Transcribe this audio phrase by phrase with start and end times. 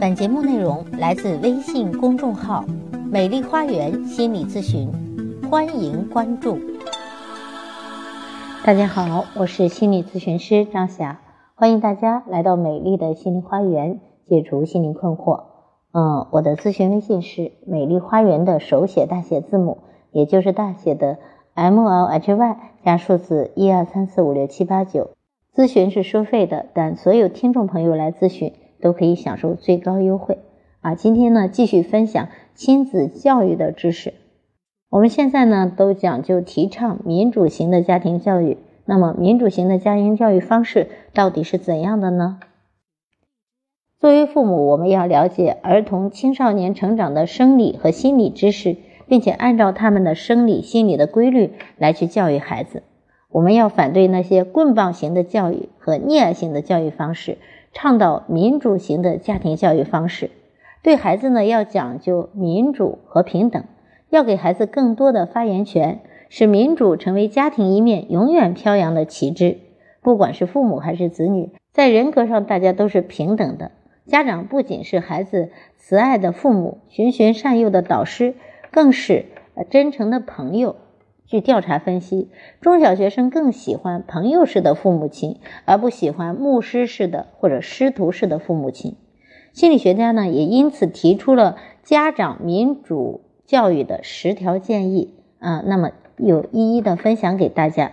[0.00, 2.64] 本节目内容来自微信公众号
[3.10, 4.90] “美丽花园心理咨询”，
[5.48, 6.58] 欢迎关注。
[8.64, 11.20] 大家好，我是心理咨询师张霞，
[11.54, 15.44] 欢迎大家来到美丽的心灵花园，解除心灵困惑。
[15.92, 19.78] 嗯，我的咨询微信是“美丽花园”的手写大写字母，
[20.10, 21.18] 也就是大写的
[21.54, 25.10] M L H Y 加数字一二三四五六七八九。
[25.54, 28.52] 咨询是收费的，但所有听众朋友来咨询
[28.84, 30.36] 都可以享受最高优惠。
[30.82, 34.12] 啊，今天呢继续分享亲子教育的知识。
[34.90, 42.38] 我们现在呢都讲究提倡民主型的家庭教育，那么民主型的家庭教育方式到底是怎样的呢？
[43.98, 48.76] 作为父母，我们要了解儿童青少年成长的生理和心理知识，
[49.08, 52.82] 并且按照他们的生理心理的规律来去教育孩子。
[53.30, 57.38] 我们要反对那些棍棒型的教育和溺爱型的教育方式，
[57.74, 60.30] 倡导民主型的家庭教育方式。
[60.80, 63.64] 对孩子呢，要讲究民主和平等，
[64.10, 69.58] 要给孩子更多的发言权，使民主成为家庭一面永远飘扬的旗帜。
[70.00, 73.72] 不管是父母还是子女，在人格上大家都是平等的。
[74.06, 78.34] 家长不仅是孩子慈爱的父母、循循善诱的导师，
[78.70, 79.24] 更是
[79.68, 80.76] 真诚的朋友。
[81.26, 82.28] 据调查分析，
[82.60, 88.96] 中小学生更喜欢朋友式的父母亲，而不喜欢牧师式的或者师徒式的父母亲。
[89.54, 95.62] 心理学家呢，也因此提出了家长民主教育的十条建议啊。
[95.66, 97.92] 那么，有一一的分享给大家。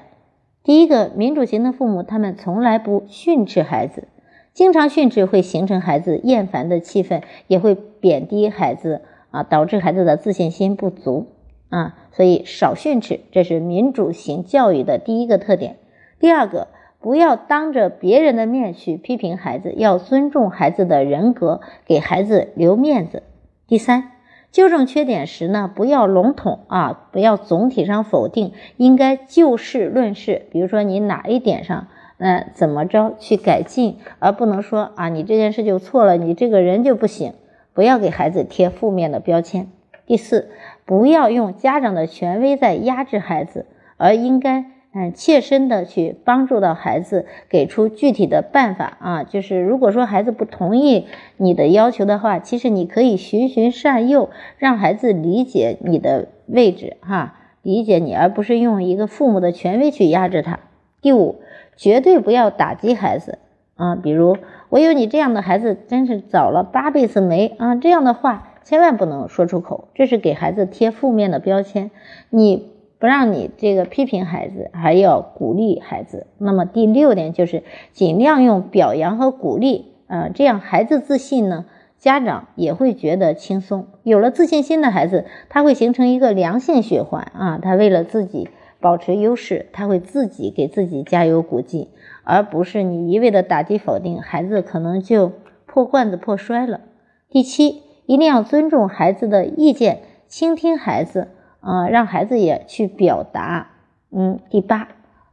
[0.64, 4.09] 第一个，民主型的父母，他们从来不训斥孩子，
[4.54, 11.28] 经常训斥会形成孩子厌烦的气氛，也会贬低孩子啊，导致孩子的自信心不足。
[11.72, 15.78] 啊，所以少训斥，这是民主型教育的第一个特点。
[16.19, 16.67] 第二个，
[17.00, 23.23] 不要当着别人的面去批评孩子，要尊重孩子的人格，给孩子留面子。
[23.67, 24.11] 第三，
[24.52, 30.46] 纠正缺点时呢，不要笼统啊，不要总体上否定，应该就事论事。
[30.51, 37.34] 比如说你哪一点上，那怎么着去改进，而不能说啊，你这件事就错了，你这个人就不行。
[37.73, 39.69] 不要给孩子贴负面的标签。
[40.11, 40.49] 第四。
[40.85, 49.23] 不要用家长的权威在压制孩子，而应该嗯切身的去帮助到孩子，给出具体的办法啊。
[49.23, 51.07] 就是如果说孩子不同意
[51.38, 60.59] 你的要求的话，其实你可以循循善诱，让孩子理解你的位置哈，理解你，而不是用一个父母的权威去压制他。
[61.01, 61.39] 第五，
[61.78, 63.39] 绝对不要打击孩子
[63.78, 64.35] 啊，比如
[64.67, 68.49] 我有你这样的孩子，真是早了八辈子霉啊，这样的话。
[68.63, 71.91] 千万不能说出口，这是给孩子贴负面的标签。
[72.29, 76.27] 你不让你这个批评孩子，还要鼓励孩子。
[76.38, 81.66] 那么第六点就是尽量用表扬和鼓励，啊，这样孩子自信呢，
[81.97, 83.88] 家长也会觉得轻松。
[84.03, 87.59] 有了自信心的孩子，他会形成一个良性循环啊。
[87.59, 88.49] 他为了自己
[88.79, 91.88] 保持优势，他会自己给自己加油鼓劲，
[92.23, 95.31] 而不是你一味的打击否定，孩子可能就
[95.66, 96.81] 破罐子破摔了。
[97.29, 97.81] 第七。
[98.11, 101.29] 一定要尊重孩子的意见，倾听孩子，
[101.61, 103.69] 啊，让孩子也去表达。
[104.11, 104.89] 嗯，第八，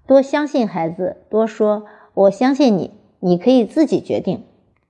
[0.06, 4.44] 多相信孩子，多说我相信你，你可以自己决定。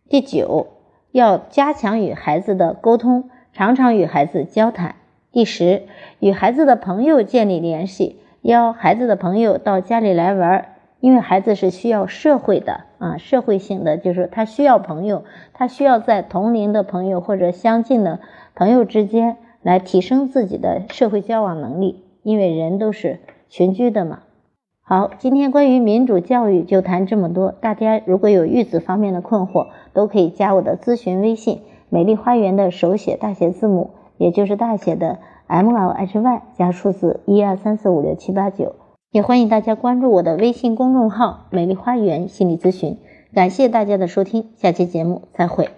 [0.07, 0.67] 第九，
[1.13, 4.97] 要加强与孩子的沟通，常常与孩子交谈。
[5.33, 5.85] 第十，
[6.21, 10.75] 与孩子的朋友建立联系，邀孩子的朋友到家里来玩。
[11.01, 18.21] 因为孩子是需要社会的啊，社会性的就是他需要朋友，他需要在同龄的朋友或者相近的
[18.55, 22.05] 朋友之间来提升自己的社会交往能力。
[22.25, 24.21] 因为人都是群居的嘛。
[24.83, 27.53] 好，今天关于民主教育就谈这么多。
[27.53, 38.75] 大家如果有育子方面的困惑，都可以加我的咨询微信“美丽花园”的手写大写字母，也就是大写的 M L H Y 加数字一二三四五六七八九。
[39.11, 42.99] 也欢迎大家关注我的微信公众号“美丽花园心理咨询”。
[43.33, 45.71] 感谢大家的收听，下期节目再会。